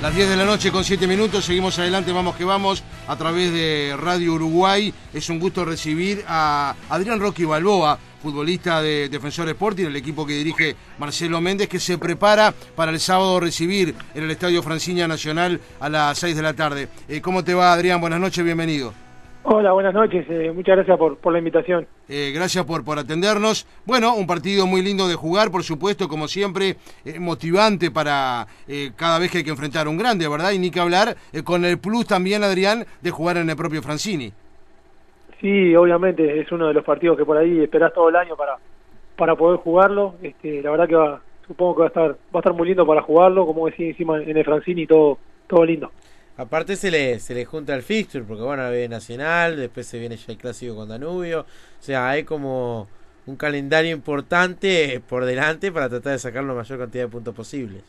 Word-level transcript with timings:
Las 0.00 0.14
10 0.14 0.28
de 0.28 0.36
la 0.36 0.44
noche 0.44 0.70
con 0.70 0.84
7 0.84 1.08
minutos, 1.08 1.44
seguimos 1.44 1.76
adelante, 1.80 2.12
vamos 2.12 2.36
que 2.36 2.44
vamos, 2.44 2.84
a 3.08 3.16
través 3.16 3.52
de 3.52 3.96
Radio 3.98 4.34
Uruguay. 4.34 4.94
Es 5.12 5.28
un 5.28 5.40
gusto 5.40 5.64
recibir 5.64 6.24
a 6.28 6.76
Adrián 6.88 7.18
Rocky 7.18 7.44
Balboa, 7.44 7.98
futbolista 8.22 8.80
de 8.80 9.08
Defensor 9.08 9.48
Sporting, 9.48 9.86
el 9.86 9.96
equipo 9.96 10.24
que 10.24 10.34
dirige 10.34 10.76
Marcelo 11.00 11.40
Méndez, 11.40 11.68
que 11.68 11.80
se 11.80 11.98
prepara 11.98 12.54
para 12.76 12.92
el 12.92 13.00
sábado 13.00 13.40
recibir 13.40 13.92
en 14.14 14.22
el 14.22 14.30
Estadio 14.30 14.62
Franciña 14.62 15.08
Nacional 15.08 15.60
a 15.80 15.88
las 15.88 16.16
6 16.16 16.36
de 16.36 16.42
la 16.42 16.54
tarde. 16.54 16.88
Eh, 17.08 17.20
¿Cómo 17.20 17.42
te 17.42 17.54
va, 17.54 17.72
Adrián? 17.72 18.00
Buenas 18.00 18.20
noches, 18.20 18.44
bienvenido. 18.44 19.07
Hola, 19.50 19.72
buenas 19.72 19.94
noches. 19.94 20.26
Eh, 20.28 20.52
muchas 20.54 20.76
gracias 20.76 20.98
por, 20.98 21.16
por 21.16 21.32
la 21.32 21.38
invitación. 21.38 21.86
Eh, 22.06 22.32
gracias 22.34 22.66
por, 22.66 22.84
por 22.84 22.98
atendernos. 22.98 23.66
Bueno, 23.86 24.14
un 24.14 24.26
partido 24.26 24.66
muy 24.66 24.82
lindo 24.82 25.08
de 25.08 25.14
jugar, 25.14 25.50
por 25.50 25.62
supuesto, 25.62 26.06
como 26.06 26.28
siempre, 26.28 26.76
eh, 27.02 27.18
motivante 27.18 27.90
para 27.90 28.46
cada 28.94 29.18
vez 29.18 29.30
que 29.30 29.38
hay 29.38 29.44
que 29.44 29.50
enfrentar 29.50 29.86
a 29.86 29.90
un 29.90 29.96
grande, 29.96 30.28
¿verdad? 30.28 30.50
Y 30.50 30.58
ni 30.58 30.70
que 30.70 30.80
hablar 30.80 31.16
con 31.44 31.64
el 31.64 31.78
plus 31.78 32.06
también, 32.06 32.44
Adrián, 32.44 32.84
de 33.00 33.10
jugar 33.10 33.38
en 33.38 33.48
el 33.48 33.56
propio 33.56 33.80
Francini. 33.80 34.30
Sí, 35.40 35.74
obviamente, 35.74 36.40
es 36.40 36.52
uno 36.52 36.68
de 36.68 36.74
los 36.74 36.84
partidos 36.84 37.16
que 37.16 37.24
por 37.24 37.38
ahí 37.38 37.62
esperás 37.62 37.94
todo 37.94 38.10
el 38.10 38.16
año 38.16 38.36
para, 38.36 38.58
para 39.16 39.34
poder 39.34 39.60
jugarlo. 39.60 40.16
Este, 40.20 40.60
la 40.60 40.72
verdad 40.72 40.88
que 40.88 40.94
va, 40.94 41.22
supongo 41.46 41.74
que 41.74 41.80
va 41.80 41.86
a 41.86 41.88
estar 41.88 42.10
va 42.10 42.34
a 42.34 42.38
estar 42.40 42.52
muy 42.52 42.68
lindo 42.68 42.86
para 42.86 43.00
jugarlo, 43.00 43.46
como 43.46 43.64
decía 43.64 43.88
encima 43.88 44.22
en 44.22 44.36
el 44.36 44.44
Francini, 44.44 44.86
todo, 44.86 45.16
todo 45.46 45.64
lindo. 45.64 45.90
Aparte 46.38 46.76
se 46.76 46.92
le, 46.92 47.18
se 47.18 47.34
le 47.34 47.44
junta 47.44 47.74
el 47.74 47.82
fixture, 47.82 48.24
porque 48.24 48.44
bueno, 48.44 48.70
viene 48.70 48.88
Nacional, 48.88 49.56
después 49.56 49.86
se 49.88 49.98
viene 49.98 50.16
ya 50.16 50.32
el 50.32 50.38
clásico 50.38 50.76
con 50.76 50.88
Danubio. 50.88 51.40
O 51.40 51.82
sea, 51.82 52.08
hay 52.08 52.22
como 52.22 52.86
un 53.26 53.34
calendario 53.34 53.92
importante 53.92 55.02
por 55.08 55.24
delante 55.24 55.72
para 55.72 55.88
tratar 55.88 56.12
de 56.12 56.18
sacar 56.20 56.44
la 56.44 56.54
mayor 56.54 56.78
cantidad 56.78 57.04
de 57.04 57.10
puntos 57.10 57.34
posibles. 57.34 57.82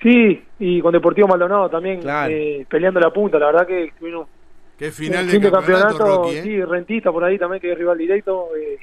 Sí, 0.00 0.40
y 0.60 0.80
con 0.80 0.92
Deportivo 0.92 1.26
Maldonado 1.26 1.68
también 1.68 2.00
eh, 2.28 2.64
peleando 2.68 3.00
la 3.00 3.12
punta, 3.12 3.40
la 3.40 3.46
verdad 3.46 3.66
que 3.66 3.92
tuvieron 3.98 4.26
Qué 4.78 4.90
final 4.92 5.28
de 5.28 5.50
campeonato, 5.50 6.30
¿eh? 6.30 6.42
sí, 6.42 6.62
Rentista 6.62 7.10
por 7.10 7.24
ahí 7.24 7.38
también 7.38 7.60
que 7.60 7.72
es 7.72 7.78
rival 7.78 7.98
directo, 7.98 8.48
eh, 8.56 8.78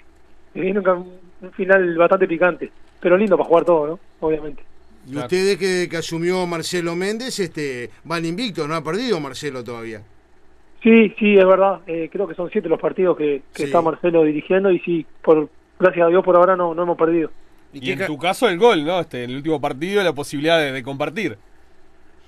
viene 0.53 0.79
un, 0.79 0.87
un, 1.41 1.51
final 1.51 1.97
bastante 1.97 2.27
picante, 2.27 2.71
pero 2.99 3.17
lindo 3.17 3.37
para 3.37 3.47
jugar 3.47 3.65
todo, 3.65 3.87
¿no? 3.87 3.99
Obviamente. 4.19 4.63
Y 5.07 5.17
ustedes 5.17 5.57
que, 5.57 5.97
asumió 5.97 6.45
Marcelo 6.45 6.95
Méndez, 6.95 7.39
este, 7.39 7.89
van 8.03 8.25
invictos, 8.25 8.67
no 8.67 8.75
ha 8.75 8.83
perdido 8.83 9.19
Marcelo 9.19 9.63
todavía. 9.63 10.01
Sí, 10.83 11.13
sí, 11.19 11.37
es 11.37 11.45
verdad. 11.45 11.81
Eh, 11.87 12.09
creo 12.11 12.27
que 12.27 12.35
son 12.35 12.49
siete 12.51 12.69
los 12.69 12.79
partidos 12.79 13.17
que, 13.17 13.41
está 13.55 13.81
Marcelo 13.81 14.23
dirigiendo 14.23 14.71
y 14.71 14.79
sí, 14.79 15.05
por 15.21 15.49
gracias 15.79 16.05
a 16.05 16.09
Dios 16.09 16.23
por 16.23 16.35
ahora 16.35 16.55
no, 16.55 16.73
no 16.73 16.83
hemos 16.83 16.97
perdido. 16.97 17.31
Y, 17.73 17.91
en 17.91 18.05
tu 18.05 18.17
caso 18.17 18.49
el 18.49 18.57
gol, 18.57 18.83
¿no? 18.83 18.99
Este, 18.99 19.23
el 19.23 19.35
último 19.35 19.61
partido, 19.61 20.03
la 20.03 20.13
posibilidad 20.13 20.73
de, 20.73 20.83
compartir. 20.83 21.37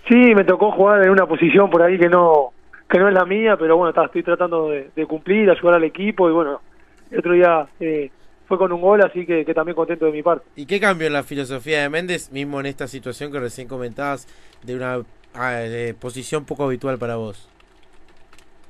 Sí, 0.07 0.15
me 0.35 0.43
tocó 0.43 0.71
jugar 0.71 1.03
en 1.03 1.09
una 1.09 1.25
posición 1.25 1.69
por 1.69 1.81
ahí 1.81 1.97
que 1.97 2.09
no 2.09 2.51
que 2.89 2.99
no 2.99 3.07
es 3.07 3.13
la 3.13 3.25
mía, 3.25 3.57
pero 3.57 3.75
bueno, 3.75 3.89
está, 3.89 4.05
estoy 4.05 4.21
tratando 4.21 4.69
de, 4.69 4.89
de 4.95 5.05
cumplir, 5.07 5.49
ayudar 5.49 5.75
al 5.75 5.83
equipo 5.83 6.29
y 6.29 6.31
bueno, 6.31 6.61
el 7.09 7.19
otro 7.19 7.33
día 7.33 7.67
eh, 7.79 8.11
fue 8.45 8.57
con 8.57 8.71
un 8.71 8.81
gol, 8.81 9.01
así 9.01 9.25
que, 9.25 9.45
también 9.53 9.75
contento 9.75 10.05
de 10.05 10.11
mi 10.11 10.21
parte. 10.21 10.45
¿Y 10.55 10.65
qué 10.65 10.79
cambió 10.79 11.07
en 11.07 11.13
la 11.13 11.23
filosofía 11.23 11.81
de 11.81 11.89
Méndez, 11.89 12.31
mismo 12.31 12.59
en 12.59 12.65
esta 12.65 12.87
situación 12.87 13.31
que 13.31 13.39
recién 13.39 13.67
comentabas, 13.67 14.27
de 14.63 14.75
una 14.75 14.99
ah, 15.35 15.61
posición 15.99 16.45
poco 16.45 16.65
habitual 16.65 16.97
para 16.97 17.15
vos? 17.15 17.49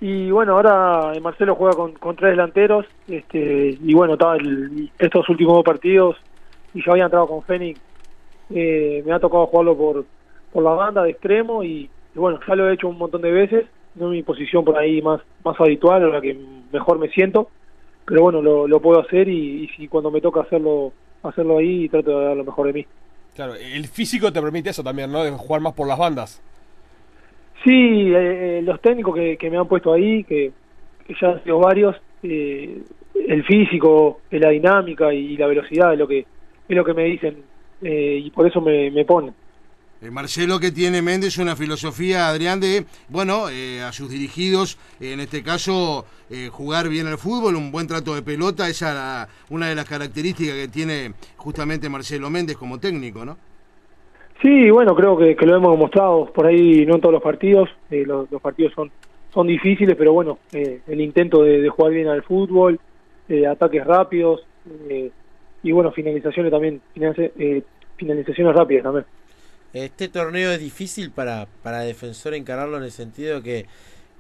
Y 0.06 0.32
bueno, 0.32 0.54
ahora 0.58 1.18
Marcelo 1.22 1.56
juega 1.56 1.78
con, 1.78 1.94
con 1.94 2.16
tres 2.18 2.32
delanteros, 2.32 2.86
este, 3.08 3.78
y 3.82 3.94
bueno, 3.94 4.14
estaba 4.14 4.36
estos 5.00 5.30
últimos 5.30 5.56
dos 5.56 5.64
partidos, 5.64 6.18
y 6.74 6.84
yo 6.84 6.92
había 6.92 7.06
entrado 7.06 7.26
con 7.26 7.42
Fénix, 7.44 7.80
eh, 8.54 9.02
me 9.06 9.14
ha 9.14 9.20
tocado 9.20 9.48
jugarlo 9.48 9.78
por, 9.78 10.06
por 10.52 10.62
la 10.62 10.72
banda 10.72 11.04
de 11.04 11.12
extremo, 11.12 11.64
y, 11.64 11.90
bueno, 12.16 12.38
ya 12.46 12.56
lo 12.56 12.70
he 12.70 12.74
hecho 12.74 12.90
un 12.90 12.98
montón 12.98 13.22
de 13.22 13.32
veces, 13.32 13.66
no 13.96 14.08
es 14.08 14.12
mi 14.12 14.24
posición 14.24 14.66
por 14.66 14.78
ahí 14.78 15.02
más, 15.02 15.22
más 15.46 15.58
habitual, 15.58 16.04
o 16.04 16.12
la 16.12 16.20
que 16.20 16.38
mejor 16.74 17.00
me 17.00 17.08
siento, 17.08 17.50
pero 18.06 18.22
bueno, 18.22 18.42
lo, 18.42 18.68
lo 18.68 18.80
puedo 18.80 19.00
hacer 19.00 19.28
y, 19.28 19.68
si 19.76 19.88
cuando 19.88 20.12
me 20.12 20.22
toca 20.22 20.42
hacerlo 20.42 20.94
hacerlo 21.24 21.58
ahí 21.58 21.88
trato 21.88 22.20
de 22.20 22.26
dar 22.26 22.38
lo 22.38 22.44
mejor 22.44 22.68
de 22.68 22.74
mí. 22.74 22.86
Claro, 23.36 23.54
el 23.56 23.88
físico 23.88 24.32
te 24.32 24.42
permite 24.42 24.70
eso 24.70 24.84
también, 24.84 25.12
¿no? 25.12 25.24
De 25.24 25.32
jugar 25.32 25.62
más 25.62 25.74
por 25.74 25.88
las 25.88 25.98
bandas. 25.98 26.42
Sí, 27.64 27.72
eh, 27.72 28.60
eh, 28.60 28.62
los 28.62 28.82
técnicos 28.82 29.16
que, 29.16 29.38
que, 29.38 29.50
me 29.50 29.58
han 29.58 29.68
puesto 29.68 29.94
ahí, 29.94 30.24
que, 30.26 30.52
ya 31.20 31.30
han 31.30 31.44
sido 31.44 31.60
varios, 31.60 31.96
eh, 32.24 32.82
el 33.28 33.44
físico, 33.46 34.20
la 34.32 34.50
dinámica 34.50 35.14
y 35.14 35.38
la 35.38 35.48
velocidad 35.48 35.94
es 35.94 36.00
lo 36.00 36.08
que 36.08 36.26
es 36.68 36.76
lo 36.76 36.84
que 36.84 36.94
me 36.94 37.04
dicen 37.06 37.44
y 37.86 38.30
por 38.32 38.48
eso 38.48 38.62
me, 38.62 38.90
me 38.92 39.04
ponen. 39.04 39.34
Eh, 40.04 40.12
Marcelo 40.12 40.60
que 40.60 40.72
tiene 40.72 41.02
Méndez 41.02 41.38
una 41.38 41.56
filosofía, 41.56 42.28
Adrián, 42.28 42.60
de, 42.60 42.84
bueno, 43.08 43.50
eh, 43.50 43.82
a 43.82 43.94
sus 43.94 44.10
dirigidos, 44.10 44.78
en 45.00 45.22
este 45.22 45.42
caso, 45.44 46.06
eh, 46.30 46.50
jugar 46.52 46.90
bien 46.90 47.08
al 47.08 47.18
fútbol, 47.18 47.56
un 47.56 47.72
buen 47.72 47.88
trato 47.88 48.14
de 48.14 48.22
pelota, 48.22 48.68
esa 48.68 49.24
es 49.24 49.30
una 49.50 49.70
de 49.70 49.76
las 49.76 49.88
características 49.88 50.56
que 50.56 50.68
tiene 50.68 51.14
justamente 51.38 51.88
Marcelo 51.88 52.30
Méndez 52.30 52.58
como 52.58 52.80
técnico, 52.80 53.24
¿no? 53.24 53.38
Sí, 54.42 54.70
bueno, 54.72 54.94
creo 54.94 55.18
que, 55.18 55.38
lo 55.46 55.56
hemos 55.56 55.72
demostrado 55.72 56.26
por 56.34 56.48
ahí, 56.48 56.86
no 56.86 56.96
en 56.96 57.02
todos 57.02 57.14
los 57.14 57.24
partidos, 57.24 57.70
los, 57.90 58.28
partidos 58.42 58.74
son, 58.74 58.92
son 59.34 59.48
difíciles, 59.48 59.96
pero 59.98 60.12
bueno, 60.12 60.40
el 60.52 61.00
intento 61.00 61.44
de, 61.44 61.70
jugar 61.70 61.94
bien 61.94 62.10
al 62.10 62.24
fútbol, 62.24 62.78
ataques 63.50 63.86
rápidos 63.86 64.46
y 65.64 65.72
bueno, 65.72 65.94
finalizaciones 65.94 66.52
también, 66.52 66.82
finalizaciones 67.96 68.54
rápidas 68.54 68.84
también. 68.84 69.06
Este 69.74 70.08
torneo 70.08 70.52
es 70.52 70.60
difícil 70.60 71.10
para, 71.10 71.48
para 71.64 71.80
Defensor 71.80 72.36
encararlo 72.36 72.78
en 72.78 72.84
el 72.84 72.92
sentido 72.92 73.42
que, 73.42 73.66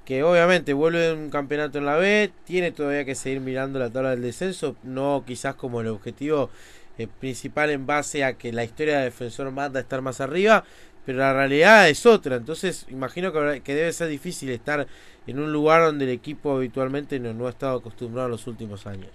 que 0.03 0.23
obviamente 0.23 0.73
vuelve 0.73 1.13
un 1.13 1.29
campeonato 1.29 1.77
en 1.77 1.85
la 1.85 1.95
B, 1.95 2.31
tiene 2.43 2.71
todavía 2.71 3.05
que 3.05 3.13
seguir 3.13 3.39
mirando 3.39 3.77
la 3.77 3.91
tabla 3.91 4.09
del 4.11 4.23
descenso, 4.23 4.75
no 4.81 5.23
quizás 5.27 5.53
como 5.53 5.81
el 5.81 5.87
objetivo 5.87 6.49
eh, 6.97 7.07
principal 7.19 7.69
en 7.69 7.85
base 7.85 8.23
a 8.23 8.33
que 8.33 8.51
la 8.51 8.63
historia 8.63 8.97
de 8.97 9.05
Defensor 9.05 9.51
manda 9.51 9.79
estar 9.79 10.01
más 10.01 10.21
arriba, 10.21 10.63
pero 11.05 11.19
la 11.19 11.33
realidad 11.33 11.87
es 11.87 12.05
otra, 12.07 12.37
entonces 12.37 12.87
imagino 12.89 13.31
que, 13.31 13.61
que 13.61 13.75
debe 13.75 13.93
ser 13.93 14.07
difícil 14.07 14.49
estar 14.49 14.87
en 15.27 15.39
un 15.39 15.53
lugar 15.53 15.83
donde 15.83 16.05
el 16.05 16.11
equipo 16.11 16.55
habitualmente 16.55 17.19
no, 17.19 17.31
no 17.33 17.45
ha 17.45 17.51
estado 17.51 17.77
acostumbrado 17.77 18.27
en 18.27 18.31
los 18.31 18.47
últimos 18.47 18.87
años. 18.87 19.11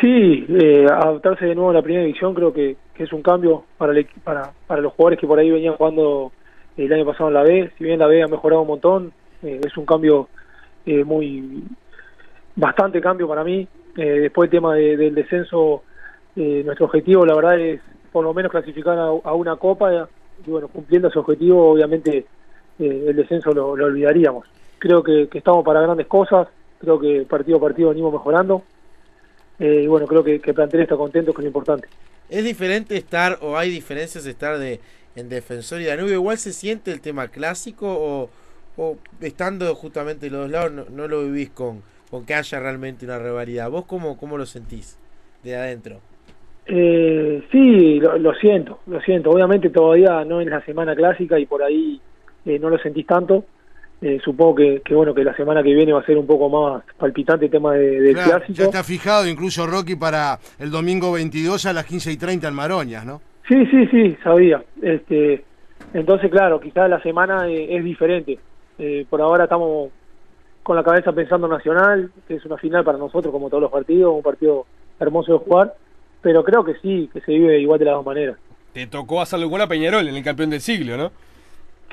Sí, 0.00 0.46
eh, 0.48 0.86
adaptarse 0.90 1.44
de 1.44 1.54
nuevo 1.54 1.70
a 1.70 1.74
la 1.74 1.82
primera 1.82 2.04
división 2.04 2.34
creo 2.34 2.52
que, 2.52 2.76
es 2.96 3.12
un 3.14 3.22
cambio 3.22 3.64
para, 3.78 3.94
para, 4.22 4.52
para 4.66 4.82
los 4.82 4.92
jugadores 4.92 5.18
que 5.18 5.26
por 5.26 5.38
ahí 5.38 5.50
venían 5.50 5.74
jugando 5.76 6.32
el 6.76 6.92
año 6.92 7.06
pasado 7.06 7.28
en 7.28 7.34
la 7.34 7.42
B. 7.42 7.70
Si 7.78 7.84
bien 7.84 7.98
la 7.98 8.06
B 8.06 8.22
ha 8.22 8.28
mejorado 8.28 8.60
un 8.60 8.68
montón, 8.68 9.12
eh, 9.42 9.58
es 9.64 9.74
un 9.78 9.86
cambio 9.86 10.28
eh, 10.84 11.02
muy 11.02 11.62
bastante 12.56 13.00
cambio 13.00 13.26
para 13.26 13.42
mí. 13.42 13.66
Eh, 13.96 14.20
después 14.20 14.48
el 14.48 14.50
tema 14.50 14.74
del 14.74 15.14
descenso, 15.14 15.82
nuestro 16.36 16.86
objetivo 16.86 17.26
la 17.26 17.34
verdad 17.34 17.58
es 17.58 17.80
por 18.12 18.24
lo 18.24 18.32
menos 18.32 18.50
clasificar 18.50 18.98
a, 18.98 19.32
una 19.32 19.56
copa 19.56 20.08
y 20.46 20.50
bueno, 20.50 20.68
cumpliendo 20.68 21.08
ese 21.08 21.18
objetivo 21.18 21.72
obviamente 21.72 22.24
el 22.78 23.16
descenso 23.16 23.52
lo, 23.52 23.70
olvidaríamos. 23.70 24.46
Creo 24.78 25.02
que, 25.02 25.28
que 25.28 25.38
estamos 25.38 25.64
para 25.64 25.82
grandes 25.82 26.06
cosas, 26.06 26.48
creo 26.78 26.98
que 26.98 27.26
partido 27.28 27.58
a 27.58 27.60
partido 27.60 27.90
venimos 27.90 28.12
mejorando 28.12 28.62
eh, 29.60 29.82
y 29.84 29.86
bueno, 29.86 30.06
creo 30.06 30.24
que, 30.24 30.40
que 30.40 30.54
plantel 30.54 30.80
está 30.80 30.96
contento, 30.96 31.32
que 31.32 31.42
es 31.42 31.44
lo 31.44 31.48
importante. 31.48 31.86
¿Es 32.28 32.44
diferente 32.44 32.96
estar 32.96 33.38
o 33.42 33.56
hay 33.56 33.70
diferencias 33.70 34.24
estar 34.24 34.58
de 34.58 34.80
en 35.16 35.28
Defensor 35.28 35.80
y 35.80 35.84
Danubio? 35.84 36.14
¿Igual 36.14 36.38
se 36.38 36.52
siente 36.52 36.90
el 36.92 37.00
tema 37.00 37.28
clásico 37.28 37.86
o, 37.88 38.30
estando 39.20 39.74
justamente 39.74 40.30
los 40.30 40.42
dos 40.42 40.50
lados 40.50 40.88
no, 40.90 41.06
lo 41.06 41.24
vivís 41.24 41.50
con, 41.50 41.82
con 42.10 42.24
que 42.24 42.34
haya 42.34 42.60
realmente 42.60 43.04
una 43.04 43.18
rivalidad? 43.18 43.70
¿Vos 43.70 43.84
cómo, 43.84 44.16
cómo 44.16 44.38
lo 44.38 44.46
sentís 44.46 44.98
de 45.42 45.56
adentro? 45.56 46.00
Eh, 46.66 47.42
sí, 47.50 48.00
lo, 48.00 48.34
siento, 48.34 48.78
lo 48.86 49.00
siento. 49.00 49.30
Obviamente 49.30 49.70
todavía 49.70 50.24
no 50.24 50.40
es 50.40 50.46
la 50.46 50.64
semana 50.64 50.94
clásica 50.94 51.38
y 51.38 51.46
por 51.46 51.62
ahí 51.62 52.00
eh, 52.46 52.58
no 52.58 52.70
lo 52.70 52.78
sentís 52.78 53.06
tanto, 53.06 53.44
eh, 54.02 54.18
supongo 54.24 54.54
que, 54.54 54.82
bueno 54.94 55.14
que 55.14 55.22
la 55.24 55.36
semana 55.36 55.62
que 55.62 55.74
viene 55.74 55.92
va 55.92 56.00
a 56.00 56.06
ser 56.06 56.16
un 56.16 56.26
poco 56.26 56.48
más 56.48 56.82
palpitante 56.96 57.46
el 57.46 57.50
tema 57.50 57.74
de, 57.74 58.00
del 58.00 58.14
clásico. 58.14 58.52
Ya 58.52 58.64
está 58.64 58.82
fijado 58.82 59.26
incluso 59.26 59.66
Rocky 59.66 59.96
para 59.96 60.38
el 60.58 60.70
domingo 60.70 61.12
22 61.12 61.66
a 61.66 61.72
las 61.72 61.84
15 61.84 62.12
y 62.12 62.16
30 62.16 62.48
en 62.48 62.54
Maroñas, 62.54 63.04
¿no? 63.04 63.20
Sí, 63.46 63.66
sí, 63.66 63.86
sí, 63.88 64.16
sabía. 64.22 64.62
Este, 64.80 65.44
entonces, 65.92 66.30
claro, 66.30 66.60
quizás 66.60 66.88
la 66.88 67.02
semana 67.02 67.48
eh, 67.48 67.76
es 67.76 67.84
diferente. 67.84 68.38
Eh, 68.78 69.04
por 69.10 69.20
ahora 69.20 69.44
estamos 69.44 69.90
con 70.62 70.76
la 70.76 70.84
cabeza 70.84 71.12
pensando 71.12 71.48
Nacional, 71.48 72.10
que 72.26 72.36
es 72.36 72.44
una 72.44 72.56
final 72.56 72.84
para 72.84 72.96
nosotros 72.96 73.32
como 73.32 73.48
todos 73.50 73.62
los 73.62 73.72
partidos, 73.72 74.14
un 74.14 74.22
partido 74.22 74.66
hermoso 74.98 75.32
de 75.32 75.38
jugar, 75.38 75.74
pero 76.22 76.44
creo 76.44 76.64
que 76.64 76.74
sí, 76.80 77.10
que 77.12 77.20
se 77.20 77.32
vive 77.32 77.58
igual 77.58 77.78
de 77.78 77.86
las 77.86 77.94
dos 77.94 78.06
maneras. 78.06 78.36
Te 78.72 78.86
tocó 78.86 79.20
hacerlo 79.20 79.50
con 79.50 79.60
a 79.60 79.66
Peñarol 79.66 80.06
en 80.06 80.14
el 80.14 80.22
campeón 80.22 80.50
del 80.50 80.60
siglo, 80.60 80.96
¿no? 80.96 81.10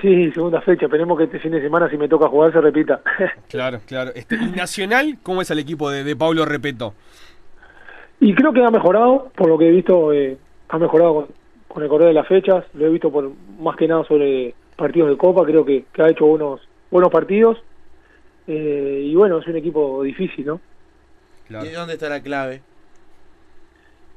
Sí, 0.01 0.31
segunda 0.31 0.61
fecha. 0.61 0.85
Esperemos 0.85 1.17
que 1.17 1.23
este 1.23 1.39
fin 1.39 1.51
de 1.51 1.61
semana, 1.61 1.89
si 1.89 1.97
me 1.97 2.07
toca 2.07 2.27
jugar, 2.27 2.51
se 2.51 2.61
repita. 2.61 3.01
claro, 3.49 3.79
claro. 3.85 4.11
Este, 4.13 4.35
¿Y 4.35 4.51
Nacional, 4.51 5.17
cómo 5.23 5.41
es 5.41 5.49
el 5.49 5.59
equipo 5.59 5.89
de, 5.89 6.03
de 6.03 6.15
Pablo 6.15 6.45
Repeto? 6.45 6.93
Y 8.19 8.33
creo 8.33 8.53
que 8.53 8.63
ha 8.63 8.69
mejorado, 8.69 9.31
por 9.35 9.47
lo 9.47 9.57
que 9.57 9.67
he 9.67 9.71
visto, 9.71 10.13
eh, 10.13 10.37
ha 10.69 10.77
mejorado 10.77 11.27
con, 11.67 11.83
el 11.83 11.89
correr 11.89 12.09
de 12.09 12.13
las 12.13 12.27
fechas. 12.27 12.65
Lo 12.73 12.85
he 12.85 12.89
visto 12.89 13.11
por 13.11 13.31
más 13.59 13.75
que 13.75 13.87
nada 13.87 14.03
sobre 14.05 14.53
partidos 14.75 15.09
de 15.09 15.17
Copa, 15.17 15.43
creo 15.45 15.65
que, 15.65 15.85
que 15.91 16.01
ha 16.03 16.09
hecho 16.09 16.25
buenos, 16.25 16.61
buenos 16.91 17.11
partidos. 17.11 17.57
Eh, 18.47 19.03
y 19.05 19.15
bueno, 19.15 19.39
es 19.39 19.47
un 19.47 19.55
equipo 19.55 20.03
difícil, 20.03 20.45
¿no? 20.45 20.61
¿Y 21.49 21.69
dónde 21.69 21.93
está 21.93 22.09
la 22.09 22.21
clave? 22.21 22.61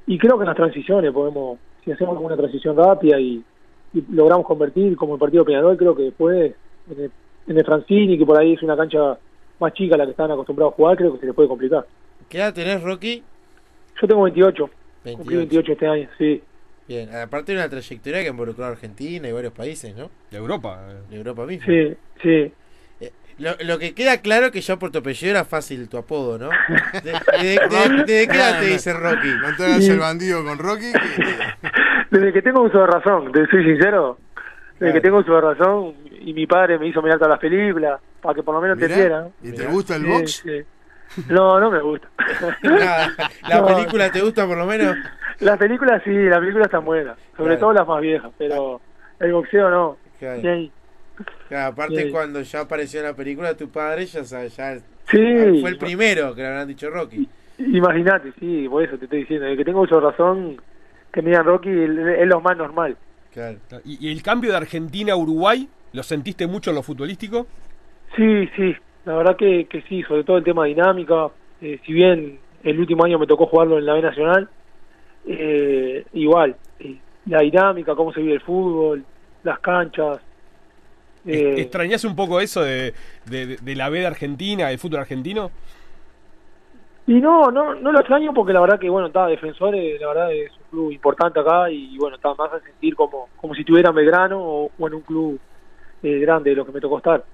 Y 0.07 0.19
creo 0.19 0.37
que 0.37 0.43
en 0.43 0.49
las 0.49 0.57
transiciones 0.57 1.13
podemos, 1.13 1.59
si 1.85 1.93
hacemos 1.93 2.17
alguna 2.17 2.37
transición 2.37 2.77
rápida 2.77 3.19
y, 3.21 3.43
y 3.93 4.05
logramos 4.13 4.47
convertir 4.47 4.97
como 4.97 5.15
el 5.15 5.21
partido 5.21 5.45
Peñarol, 5.45 5.77
creo 5.77 5.97
que 5.97 6.05
después 6.05 6.53
en 6.91 7.05
el, 7.05 7.11
en 7.49 7.59
el 7.59 7.65
Francini, 7.65 8.17
que 8.19 8.25
por 8.27 8.39
ahí 8.39 8.53
es 8.55 8.63
una 8.63 8.77
cancha 8.77 9.19
más 9.59 9.73
chica 9.75 9.95
a 9.95 9.99
la 9.99 10.05
que 10.05 10.13
están 10.13 10.31
acostumbrados 10.31 10.73
a 10.75 10.77
jugar, 10.77 10.97
creo 10.97 11.13
que 11.15 11.21
se 11.21 11.27
les 11.27 11.35
puede 11.35 11.49
complicar. 11.49 11.87
¿Qué 12.29 12.39
edad 12.39 12.55
tenés, 12.55 12.83
Rocky? 12.83 13.23
Yo 14.01 14.09
tengo 14.09 14.23
28, 14.23 14.71
28. 15.05 15.19
cumplí 15.19 15.37
28 15.37 15.73
este 15.73 15.87
año, 15.87 16.09
sí. 16.17 16.43
Bien, 16.89 17.15
aparte 17.15 17.53
de 17.53 17.59
una 17.59 17.69
trayectoria 17.69 18.23
que 18.23 18.29
involucró 18.31 18.65
a 18.65 18.69
Argentina 18.69 19.29
y 19.29 19.33
varios 19.33 19.53
países, 19.53 19.95
¿no? 19.97 20.11
De 20.31 20.39
Europa. 20.39 20.81
De 21.09 21.17
Europa 21.17 21.45
misma. 21.47 21.67
Sí, 21.67 21.95
sí. 22.23 22.53
Eh, 23.01 23.13
Lo, 23.39 23.53
lo 23.65 23.79
que 23.79 23.95
queda 23.95 24.19
claro 24.23 24.47
es 24.47 24.53
que 24.53 24.61
ya 24.61 24.77
por 24.79 24.91
tu 24.91 24.99
apellido 24.99 25.31
era 25.31 25.45
fácil 25.45 25.89
tu 25.89 25.99
apodo, 25.99 26.39
¿no? 26.39 26.49
¿De, 27.05 27.13
de- 27.13 27.61
de- 27.69 28.05
de 28.05 28.29
qué 28.29 28.37
edad 28.37 28.61
te 28.61 28.67
dicen 28.67 28.97
Rocky? 28.99 29.29
No 29.41 29.57
te 29.57 29.65
hagas 29.67 29.89
el 29.89 29.99
bandido 29.99 30.43
con 30.45 30.59
Rocky. 30.59 30.91
que 30.93 30.99
Desde 32.11 32.33
que 32.33 32.43
tengo 32.43 32.63
uso 32.63 32.79
de 32.81 32.87
razón, 32.87 33.31
te 33.33 33.47
soy 33.47 33.65
sincero, 33.65 34.19
desde 34.35 34.79
Claro. 34.79 34.93
que 34.95 35.01
tengo 35.01 35.19
uso 35.19 35.35
de 35.35 35.41
razón 35.41 35.95
y 36.21 36.33
mi 36.35 36.47
padre 36.47 36.79
me 36.79 36.89
hizo 36.89 37.01
mirar 37.03 37.19
todas 37.19 37.31
las 37.33 37.39
películas 37.41 38.01
para 38.21 38.35
que 38.35 38.43
por 38.43 38.55
lo 38.55 38.61
menos 38.61 38.77
Mirá, 38.77 38.87
entendiera. 38.89 39.29
¿Y 39.43 39.51
te 39.53 39.59
Mirá. 39.63 39.71
gusta 39.71 39.97
el 39.97 40.03
Sí, 40.03 40.09
box? 40.09 40.33
sí. 40.45 40.63
No, 41.29 41.59
no 41.61 41.71
me 41.71 41.81
gusta. 41.81 42.09
Nada, 42.63 43.09
¿La 43.49 43.61
No. 43.61 43.67
película 43.67 44.11
te 44.13 44.21
gusta 44.21 44.47
por 44.47 44.57
lo 44.59 44.67
menos? 44.67 44.97
las 45.41 45.59
películas 45.59 46.03
sí, 46.05 46.11
las 46.13 46.39
películas 46.39 46.67
están 46.67 46.85
buenas, 46.85 47.17
sobre 47.37 47.57
Claro. 47.57 47.61
todo 47.61 47.73
las 47.73 47.87
más 47.89 48.01
viejas, 48.01 48.31
pero 48.39 48.81
el 49.19 49.33
boxeo 49.33 49.71
no. 49.71 49.97
Claro. 50.19 50.41
Claro, 51.49 51.73
aparte 51.73 52.05
Sí. 52.05 52.11
cuando 52.11 52.41
ya 52.43 52.61
apareció 52.61 53.03
la 53.03 53.15
película 53.15 53.55
tu 53.57 53.69
padre 53.71 54.07
ya, 54.07 54.23
ya 54.23 54.77
Sí, 55.11 55.61
fue 55.61 55.71
el 55.71 55.79
primero 55.79 56.35
que 56.35 56.43
le 56.43 56.49
habrán 56.49 56.69
dicho 56.69 56.89
Rocky. 56.91 57.29
imagínate, 57.59 58.33
sí, 58.39 58.69
por 58.69 58.83
eso 58.85 58.97
te 58.97 59.05
estoy 59.07 59.21
diciendo, 59.21 59.45
desde 59.47 59.59
que 59.59 59.65
tengo 59.65 59.81
uso 59.81 59.97
de 59.97 60.03
razón, 60.11 60.57
que 61.13 61.23
me 61.23 61.31
digan 61.31 61.45
Rocky 61.45 61.69
es 61.71 61.91
es 62.21 62.27
lo 62.27 62.41
más 62.41 62.57
normal. 62.57 62.97
Claro. 63.33 63.59
¿Y, 63.85 64.09
y 64.09 64.13
el 64.13 64.23
cambio 64.23 64.51
de 64.51 64.57
Argentina 64.57 65.13
a 65.13 65.17
Uruguay, 65.17 65.69
lo 65.93 66.03
sentiste 66.03 66.47
mucho 66.47 66.71
en 66.71 66.77
lo 66.77 66.83
futbolístico? 66.83 67.47
Sí, 68.17 68.49
sí, 68.57 68.75
la 69.05 69.15
verdad 69.15 69.37
que, 69.37 69.67
que 69.67 69.83
sí, 69.83 70.03
sobre 70.03 70.25
todo 70.25 70.39
el 70.39 70.45
tema 70.45 70.65
dinámica. 70.67 71.29
eh, 71.63 71.79
si 71.87 71.93
bien 71.93 72.39
el 72.65 72.79
último 72.81 73.05
año 73.05 73.19
me 73.19 73.27
tocó 73.27 73.47
jugarlo 73.47 73.79
en 73.79 73.87
la 73.87 73.95
B 73.95 74.03
Nacional, 74.03 74.49
eh, 75.27 76.05
igual, 76.15 76.57
eh, 76.81 76.97
la 77.27 77.41
dinámica, 77.41 77.95
cómo 77.95 78.13
se 78.13 78.21
vive 78.21 78.35
el 78.35 78.41
fútbol, 78.41 79.05
las 79.45 79.59
canchas. 79.61 80.19
eh, 81.27 81.55
¿Extrañás 81.59 82.05
un 82.05 82.17
poco 82.17 82.41
eso 82.41 82.63
de, 82.63 82.95
de- 83.27 83.47
de- 83.47 83.57
de 83.57 83.77
la 83.77 83.89
B 83.91 84.01
de 84.01 84.07
Argentina, 84.07 84.69
del 84.69 84.79
fútbol 84.79 85.01
argentino? 85.01 85.51
Y 87.11 87.21
no, 87.21 87.51
no, 87.51 87.75
no 87.75 87.91
lo 87.91 87.99
extraño 87.99 88.33
porque 88.33 88.53
la 88.53 88.61
verdad 88.61 88.79
que, 88.79 88.89
bueno, 88.89 89.09
está 89.09 89.27
Defensores, 89.27 90.01
la 90.01 90.07
verdad 90.07 90.33
es 90.33 90.53
un 90.53 90.71
club 90.71 90.93
importante 90.93 91.41
acá 91.41 91.69
y, 91.69 91.99
bueno, 91.99 92.15
está 92.15 92.33
más 92.35 92.53
a 92.53 92.61
sentir 92.61 92.95
como, 92.95 93.29
como 93.37 93.53
si 93.53 93.63
estuviera 93.63 93.89
en 93.89 93.97
Belgrano 93.97 94.41
o, 94.41 94.71
o 94.79 94.87
en 94.87 94.95
un 94.95 95.01
club 95.01 95.41
eh, 96.05 96.21
grande, 96.21 96.55
lo 96.55 96.65
que 96.65 96.71
me 96.71 96.81
tocó 96.81 96.99
estar. 96.99 97.25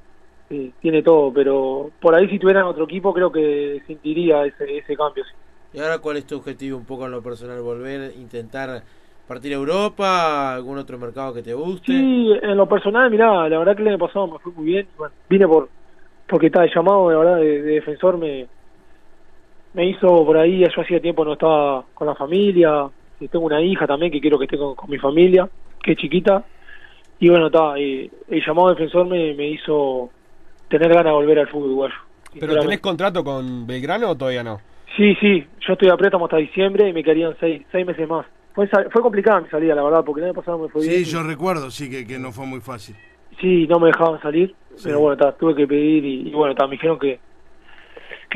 Eh, 0.49 0.71
tiene 0.81 1.03
todo, 1.03 1.31
pero 1.31 1.91
por 2.01 2.15
ahí 2.15 2.27
si 2.31 2.39
tuviera 2.39 2.61
en 2.61 2.67
otro 2.67 2.85
equipo 2.85 3.13
creo 3.13 3.31
que 3.31 3.83
sentiría 3.87 4.47
ese, 4.47 4.79
ese 4.79 4.97
cambio. 4.97 5.25
sí. 5.25 5.79
¿Y 5.79 5.81
ahora 5.81 5.99
cuál 5.99 6.17
es 6.17 6.27
tu 6.27 6.37
objetivo 6.37 6.79
un 6.79 6.87
poco 6.87 7.05
en 7.05 7.11
lo 7.11 7.21
personal? 7.21 7.61
¿Volver, 7.61 8.15
intentar 8.17 8.83
partir 9.29 9.53
a 9.53 9.57
Europa? 9.57 10.55
¿Algún 10.55 10.79
otro 10.79 10.97
mercado 10.97 11.35
que 11.35 11.43
te 11.43 11.53
guste? 11.53 11.93
Sí, 11.93 12.33
en 12.41 12.57
lo 12.57 12.67
personal, 12.67 13.11
mirá, 13.11 13.47
la 13.47 13.59
verdad 13.59 13.77
que 13.77 13.83
el 13.83 13.89
año 13.89 13.99
pasado 13.99 14.27
me 14.27 14.39
fue 14.39 14.53
muy 14.53 14.65
bien. 14.65 14.89
Bueno, 14.97 15.13
vine 15.29 15.47
por 15.47 15.69
porque 16.27 16.47
está 16.47 16.65
el 16.65 16.75
llamado, 16.75 17.11
la 17.13 17.19
verdad, 17.19 17.37
de, 17.37 17.63
de 17.63 17.73
defensor 17.75 18.17
me, 18.17 18.49
me 19.77 19.87
hizo 19.91 20.25
por 20.25 20.39
ahí, 20.39 20.61
yo 20.75 20.83
hacía 20.83 21.01
tiempo 21.01 21.23
no 21.25 21.35
estaba 21.35 21.85
con 21.95 22.07
la 22.07 22.15
familia, 22.15 22.89
y 23.21 23.29
tengo 23.29 23.45
una 23.45 23.61
hija 23.61 23.87
también 23.87 24.11
que 24.11 24.21
quiero 24.21 24.39
que 24.39 24.45
esté 24.47 24.57
con, 24.59 24.75
con 24.75 24.91
mi 24.91 24.99
familia, 24.99 25.49
que 25.83 25.93
es 25.93 25.99
chiquita, 25.99 26.45
y 27.21 27.29
bueno, 27.29 27.47
está, 27.47 27.79
eh, 27.79 28.11
el 28.29 28.43
llamado 28.45 28.69
de 28.69 28.75
defensor 28.75 29.07
me, 29.07 29.35
me 29.35 29.49
hizo 29.51 30.11
tener 30.69 30.89
ganas 30.89 31.05
de 31.05 31.13
volver 31.13 31.39
al 31.39 31.49
fútbol 31.49 31.69
uruguayo. 31.69 31.95
¿Pero 32.39 32.59
tenés 32.59 32.81
contrato 32.81 33.23
con 33.23 33.67
Belgrano 33.67 34.11
o 34.11 34.17
todavía 34.17 34.43
no? 34.43 34.61
Sí, 34.97 35.15
sí, 35.21 35.45
yo 35.61 35.75
estoy 35.75 35.89
a 35.91 35.97
préstamo 35.97 36.25
hasta 36.25 36.39
diciembre 36.39 36.89
y 36.89 36.93
me 36.93 37.03
quedarían 37.05 37.37
seis, 37.39 37.63
seis 37.71 37.87
meses 37.87 38.09
más. 38.09 38.27
Fue, 38.55 38.67
fue 38.69 39.03
complicada 39.03 39.41
mi 39.43 39.49
salida, 39.49 39.75
la 39.75 39.83
verdad, 39.83 40.03
porque 40.05 40.21
el 40.23 40.27
año 40.29 40.35
pasado 40.35 40.59
me 40.59 40.69
fue 40.69 40.83
bien. 40.83 41.05
Sí, 41.05 41.11
yo 41.11 41.23
recuerdo, 41.23 41.71
sí, 41.71 41.91
que, 41.91 42.07
que 42.07 42.19
no 42.19 42.33
fue 42.33 42.47
muy 42.47 42.61
fácil. 42.61 42.97
Sí, 43.41 43.67
no 43.67 43.79
me 43.79 43.89
dejaban 43.89 44.21
salir, 44.23 44.55
Sí. 44.77 44.85
pero 44.85 45.01
bueno, 45.01 45.17
ta, 45.19 45.33
tuve 45.37 45.55
que 45.55 45.67
pedir 45.67 46.05
y, 46.05 46.29
y 46.29 46.33
bueno, 46.33 46.55
ta, 46.55 46.67
me 46.67 46.73
dijeron 46.73 46.99
que, 46.99 47.19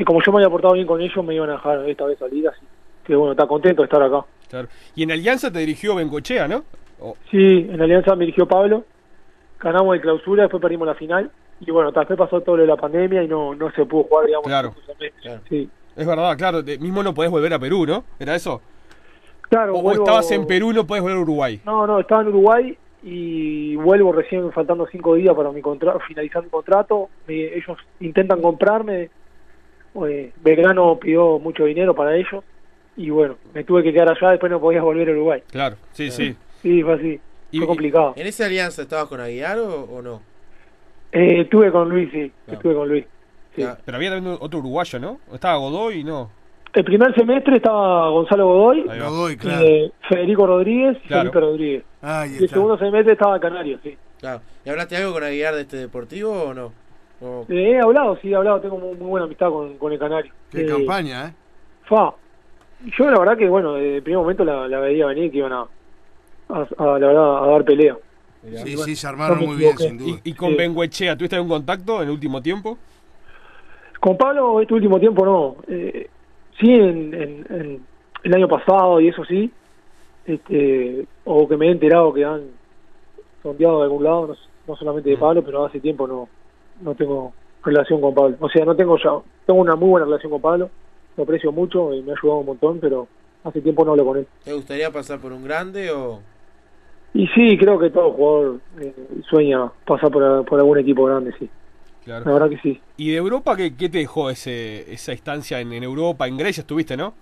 que 0.01 0.05
como 0.05 0.19
yo 0.25 0.31
me 0.31 0.39
había 0.39 0.49
portado 0.49 0.73
bien 0.73 0.87
con 0.87 0.99
ellos, 0.99 1.23
me 1.23 1.35
iban 1.35 1.49
a 1.51 1.53
dejar 1.53 1.87
esta 1.87 2.05
vez 2.05 2.17
salir, 2.17 2.47
así 2.47 2.61
que 3.05 3.15
bueno, 3.15 3.33
está 3.33 3.45
contento 3.45 3.83
de 3.83 3.85
estar 3.85 4.01
acá. 4.01 4.25
Claro. 4.49 4.67
Y 4.95 5.03
en 5.03 5.11
Alianza 5.11 5.51
te 5.51 5.59
dirigió 5.59 5.93
Bencochea, 5.95 6.47
¿no? 6.47 6.63
O- 6.99 7.15
Sí, 7.29 7.67
en 7.69 7.79
Alianza 7.79 8.15
me 8.15 8.21
dirigió 8.25 8.47
Pablo, 8.47 8.83
ganamos 9.59 9.93
de 9.93 10.01
clausura, 10.01 10.43
después 10.43 10.59
perdimos 10.61 10.87
la 10.87 10.95
final 10.95 11.29
y 11.59 11.69
bueno, 11.69 11.91
después 11.91 12.17
pasó 12.17 12.41
todo 12.41 12.57
lo 12.57 12.63
de 12.63 12.67
la 12.67 12.77
pandemia 12.77 13.21
y 13.23 13.27
no, 13.27 13.53
no 13.53 13.71
se 13.71 13.85
pudo 13.85 14.03
jugar, 14.05 14.25
digamos. 14.25 14.47
Claro. 14.47 14.73
Claro. 15.21 15.41
Sí. 15.47 15.69
es 15.95 16.07
verdad, 16.07 16.35
claro, 16.37 16.63
te- 16.65 16.79
mismo 16.79 17.03
no 17.03 17.13
podés 17.13 17.29
volver 17.29 17.53
a 17.53 17.59
Perú, 17.59 17.85
¿no? 17.85 18.03
¿Era 18.19 18.33
eso? 18.35 18.59
Claro, 19.49 19.75
O, 19.75 19.81
vuelvo- 19.83 20.03
estabas 20.03 20.31
en 20.31 20.47
Perú, 20.47 20.73
no 20.73 20.87
podés 20.87 21.03
volver 21.03 21.17
a 21.17 21.21
Uruguay. 21.21 21.61
No, 21.65 21.85
no, 21.85 21.99
estaba 21.99 22.21
en 22.21 22.29
Uruguay 22.29 22.77
y 23.03 23.75
vuelvo 23.75 24.11
recién 24.13 24.51
faltando 24.51 24.87
cinco 24.91 25.15
días 25.15 25.35
para 25.35 25.51
mi 25.51 25.61
contrato, 25.61 25.99
finalizar 26.07 26.41
mi 26.43 26.49
contrato. 26.49 27.09
Me- 27.27 27.55
ellos 27.55 27.77
intentan 27.99 28.41
comprarme. 28.41 29.09
Eh, 30.07 30.31
Belgrano 30.43 30.97
pidió 30.99 31.39
mucho 31.39 31.65
dinero 31.65 31.93
para 31.95 32.15
ellos 32.15 32.43
y 32.97 33.09
bueno, 33.09 33.37
me 33.53 33.63
tuve 33.63 33.83
que 33.83 33.93
quedar 33.93 34.09
allá, 34.09 34.31
después 34.31 34.51
no 34.51 34.59
podía 34.59 34.81
volver 34.81 35.09
a 35.09 35.11
Uruguay. 35.11 35.43
Claro, 35.51 35.75
sí, 35.93 36.11
sí. 36.11 36.35
Sí, 36.61 36.83
fue 36.83 36.93
así, 36.93 37.19
Y- 37.51 37.57
fue 37.57 37.67
complicado. 37.67 38.13
¿En 38.15 38.27
esa 38.27 38.45
alianza 38.45 38.81
estabas 38.83 39.07
con 39.07 39.19
Aguilar 39.19 39.57
o, 39.59 39.83
o 39.83 40.01
no? 40.01 40.21
Eh, 41.11 41.41
estuve 41.41 41.71
con 41.71 41.89
Luis, 41.89 42.09
sí, 42.11 42.31
Claro. 42.45 42.57
estuve 42.59 42.73
con 42.75 42.87
Luis. 42.89 43.05
sí. 43.55 43.63
Pero 43.85 43.97
había 43.97 44.11
también 44.11 44.37
otro 44.39 44.59
uruguayo, 44.59 44.99
¿no? 44.99 45.19
Estaba 45.33 45.57
Godoy, 45.57 46.03
no. 46.03 46.29
El 46.73 46.85
primer 46.85 47.13
semestre 47.15 47.57
estaba 47.57 48.07
Gonzalo 48.09 48.47
Godoy. 48.47 48.83
Godoy, 48.83 49.35
claro. 49.35 49.65
eh, 49.65 49.91
Federico 50.07 50.47
Rodríguez 50.47 50.97
y 51.03 51.07
Claro. 51.07 51.23
Felipe 51.23 51.39
Rodríguez. 51.41 51.83
Ahí 52.01 52.37
Y 52.39 52.43
el 52.43 52.49
segundo 52.49 52.77
semestre 52.77 53.13
estaba 53.13 53.39
Canario, 53.41 53.77
sí. 53.83 53.97
claro. 54.19 54.41
¿Y 54.63 54.69
hablaste 54.69 54.95
algo 54.95 55.11
con 55.13 55.23
Aguilar 55.23 55.55
de 55.55 55.61
este 55.61 55.75
deportivo 55.77 56.31
o 56.43 56.53
no? 56.53 56.71
O- 57.21 57.45
Eh, 57.49 57.71
he 57.73 57.79
hablado, 57.79 58.17
sí, 58.21 58.31
he 58.31 58.35
hablado, 58.35 58.59
tengo 58.61 58.77
muy, 58.77 58.95
muy 58.95 59.07
buena 59.09 59.25
amistad 59.25 59.49
con, 59.49 59.77
con 59.77 59.91
el 59.93 59.99
Canario. 59.99 60.31
Qué 60.51 60.61
Eh, 60.61 60.65
campaña, 60.65 61.27
¿eh? 61.27 61.33
Fa. 61.85 62.13
Yo 62.97 63.09
la 63.11 63.19
verdad 63.19 63.37
que, 63.37 63.47
bueno, 63.47 63.73
desde 63.73 63.97
el 63.97 64.03
primer 64.03 64.21
momento 64.21 64.43
la, 64.43 64.67
la 64.67 64.79
veía 64.79 65.05
venir 65.05 65.31
que 65.31 65.37
iban 65.37 65.53
a, 65.53 65.67
a, 66.49 66.67
a, 66.77 66.85
la 66.99 67.07
verdad, 67.07 67.43
a 67.43 67.47
dar 67.47 67.63
pelea. 67.63 67.95
Sí, 68.43 68.75
bueno, 68.75 68.83
sí, 68.85 68.95
se 68.95 69.07
armaron 69.07 69.37
muy 69.39 69.55
bien, 69.55 69.77
sin 69.77 69.97
duda. 69.99 70.19
Y, 70.23 70.31
y 70.31 70.33
con 70.33 70.49
Sí. 70.51 70.55
Bengoechea, 70.57 71.15
¿tuviste 71.15 71.35
algún 71.35 71.49
contacto 71.51 71.97
en 71.97 72.07
el 72.07 72.09
último 72.09 72.41
tiempo? 72.41 72.77
Con 73.99 74.17
Pablo 74.17 74.59
este 74.59 74.73
último 74.73 74.99
tiempo 74.99 75.23
no. 75.23 75.55
Eh, 75.67 76.09
sí, 76.59 76.71
en, 76.73 77.13
en- 77.13 77.45
en 77.51 77.85
el 78.23 78.33
año 78.33 78.47
pasado 78.47 78.99
y 78.99 79.09
eso 79.09 79.23
sí. 79.25 79.51
Este, 80.25 81.05
o 81.25 81.47
que 81.47 81.55
me 81.57 81.67
he 81.67 81.71
enterado 81.71 82.11
que 82.13 82.25
han 82.25 82.41
sondeado 83.43 83.77
de 83.79 83.83
algún 83.83 84.03
lado, 84.03 84.27
no, 84.27 84.35
no 84.67 84.75
solamente 84.75 85.09
de 85.11 85.17
Mm. 85.17 85.19
Pablo, 85.19 85.43
pero 85.43 85.65
hace 85.65 85.79
tiempo 85.79 86.07
no, 86.07 86.27
no 86.81 86.95
tengo 86.95 87.33
relación 87.63 88.01
con 88.01 88.13
Pablo. 88.13 88.37
O 88.39 88.49
sea, 88.49 88.65
no 88.65 88.75
tengo 88.75 88.97
ya, 88.97 89.11
tengo 89.45 89.59
una 89.61 89.75
muy 89.75 89.89
buena 89.89 90.05
relación 90.05 90.31
con 90.31 90.41
Pablo, 90.41 90.69
lo 91.17 91.23
aprecio 91.23 91.51
mucho 91.51 91.93
y 91.93 92.01
me 92.01 92.11
ha 92.11 92.15
ayudado 92.15 92.39
un 92.39 92.45
montón, 92.47 92.79
pero 92.79 93.07
hace 93.43 93.61
tiempo 93.61 93.85
no 93.85 93.91
hablo 93.91 94.05
con 94.05 94.17
él. 94.17 94.27
¿Te 94.43 94.53
gustaría 94.53 94.91
pasar 94.91 95.19
por 95.19 95.31
un 95.33 95.43
grande 95.43 95.91
o...? 95.91 96.19
Y 97.13 97.27
sí, 97.27 97.57
creo 97.57 97.77
que 97.77 97.89
todo 97.89 98.11
jugador 98.13 98.59
eh, 98.79 98.93
sueña 99.29 99.69
pasar 99.85 100.09
por, 100.11 100.45
por 100.45 100.59
algún 100.59 100.77
equipo 100.79 101.03
grande, 101.05 101.33
sí. 101.37 101.49
La 102.05 102.19
Claro. 102.21 102.33
verdad 102.33 102.49
que 102.49 102.57
sí. 102.59 102.81
¿Y 102.97 103.11
de 103.11 103.17
Europa 103.17 103.55
qué, 103.57 103.75
qué 103.75 103.89
te 103.89 103.97
dejó 103.99 104.29
ese, 104.29 104.91
esa 104.91 105.11
instancia 105.11 105.59
en, 105.59 105.71
en 105.73 105.83
Europa? 105.83 106.27
En 106.27 106.37
Grecia 106.37 106.61
estuviste, 106.61 106.95
¿no? 106.97 107.13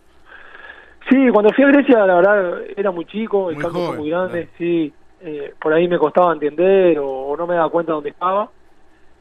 Sí, 1.10 1.18
cuando 1.34 1.52
fui 1.54 1.64
a 1.64 1.68
Grecia, 1.70 2.06
la 2.06 2.16
verdad, 2.16 2.62
era 2.78 2.92
muy 2.92 3.06
chico, 3.06 3.50
el 3.50 3.56
Muy 3.56 3.64
campo 3.64 3.88
fue 3.88 3.98
muy 3.98 4.10
grande, 4.12 4.44
claro. 4.46 4.50
sí. 4.60 4.94
eh, 5.22 5.54
por 5.60 5.74
ahí 5.74 5.88
me 5.88 5.98
costaba 5.98 6.34
entender 6.34 7.00
o, 7.00 7.10
o 7.10 7.36
no 7.38 7.48
me 7.48 7.56
daba 7.56 7.70
cuenta 7.70 7.94
dónde 7.94 8.10
estaba. 8.12 8.50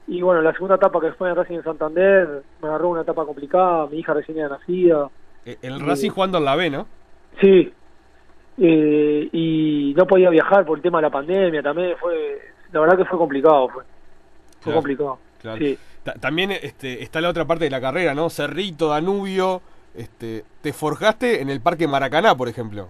Y 0.09 0.23
bueno, 0.23 0.41
la 0.41 0.53
segunda 0.53 0.77
etapa 0.77 1.01
que 1.01 1.13
fue 1.13 1.29
en 1.29 1.37
Racing 1.37 1.57
en 1.57 1.65
Santander, 1.65 2.43
me 2.63 2.69
agarró 2.69 2.89
una 2.89 3.03
etapa 3.03 3.25
complicada, 3.27 3.87
mi 3.89 3.99
hija 3.99 4.15
recién 4.15 4.39
era 4.39 4.49
nacida. 4.49 5.09
Eh, 5.45 5.59
El 5.63 5.79
Sí. 5.79 5.85
Racing 5.85 6.11
jugando 6.11 6.39
en 6.39 6.45
la 6.45 6.57
B, 6.57 6.71
¿no? 6.71 6.87
Sí. 7.41 7.73
Eh, 8.61 9.29
y 9.33 9.95
no 9.97 10.07
podía 10.07 10.31
viajar 10.31 10.65
por 10.65 10.79
el 10.79 10.83
tema 10.83 10.99
de 10.99 11.03
la 11.03 11.11
pandemia 11.11 11.63
también, 11.63 11.97
fue, 12.01 12.41
la 12.73 12.81
verdad 12.81 12.97
que 12.97 13.05
fue 13.05 13.19
complicado, 13.19 13.69
fue, 13.69 13.83
fue 13.85 14.63
Claro, 14.63 14.77
complicado. 14.79 15.19
claro. 15.41 15.59
Sí. 15.59 15.79
Ta- 16.03 16.15
También 16.15 16.51
este, 16.53 17.03
está 17.03 17.21
la 17.21 17.29
otra 17.29 17.45
parte 17.45 17.65
de 17.65 17.71
la 17.71 17.81
carrera, 17.81 18.15
¿no? 18.15 18.31
Cerrito, 18.31 18.89
Danubio. 18.89 19.61
Este, 19.95 20.45
te 20.63 20.73
forjaste 20.73 21.41
en 21.43 21.51
el 21.51 21.61
Parque 21.61 21.87
Maracaná, 21.89 22.35
por 22.37 22.49
ejemplo. 22.49 22.89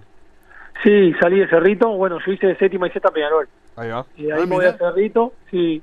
Sí, 0.85 1.13
salí 1.21 1.41
de 1.41 1.49
Cerrito, 1.49 1.89
bueno, 1.97 2.19
yo 2.25 2.33
hice 2.33 2.47
de 2.49 2.57
séptima 2.57 2.87
y 2.87 2.91
sexta 2.91 3.11
Peñarol. 3.11 3.49
Ahí 3.77 3.89
va. 3.91 4.07
Y 4.17 4.31
ahí 4.31 4.43
Ah, 4.43 4.47
me 4.47 4.57
voy 4.57 4.59
mirá. 4.65 4.71
a 4.71 4.79
Cerrito, 4.79 5.33
sí, 5.51 5.83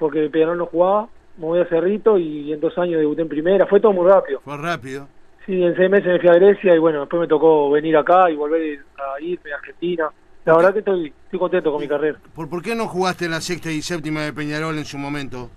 porque 0.00 0.28
Peñarol 0.30 0.58
no 0.58 0.66
jugaba, 0.66 1.06
me 1.36 1.44
voy 1.46 1.60
a 1.60 1.66
Cerrito 1.66 2.18
y 2.18 2.52
en 2.52 2.58
dos 2.60 2.76
años 2.78 2.98
debuté 2.98 3.22
en 3.22 3.28
primera, 3.28 3.66
fue 3.66 3.78
todo 3.80 3.92
muy 3.92 4.06
rápido. 4.10 4.40
Fue 4.40 4.56
rápido. 4.56 5.06
Sí, 5.46 5.62
en 5.62 5.76
seis 5.76 5.88
meses 5.90 6.06
me 6.06 6.18
fui 6.18 6.28
a 6.28 6.34
Grecia 6.34 6.74
y 6.74 6.78
bueno, 6.78 7.00
después 7.00 7.20
me 7.20 7.28
tocó 7.28 7.70
venir 7.70 7.96
acá 7.96 8.30
y 8.30 8.36
volver 8.36 8.80
a 8.98 9.20
irme 9.22 9.52
a 9.52 9.56
Argentina. 9.56 10.08
La 10.44 10.56
verdad 10.56 10.72
que 10.72 10.78
estoy, 10.80 11.12
estoy 11.24 11.38
contento 11.38 11.70
con 11.70 11.80
mi 11.80 11.86
carrera. 11.88 12.18
¿Por, 12.34 12.48
¿Por 12.48 12.62
qué 12.62 12.74
no 12.74 12.86
jugaste 12.88 13.28
la 13.28 13.40
sexta 13.40 13.70
y 13.70 13.82
séptima 13.82 14.22
de 14.22 14.32
Peñarol 14.32 14.76
en 14.76 14.84
su 14.84 14.96
momento? 14.98 15.50